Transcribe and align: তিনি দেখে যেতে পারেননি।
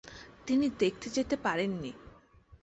তিনি 0.47 0.65
দেখে 0.79 1.09
যেতে 1.09 1.35
পারেননি। 1.35 1.91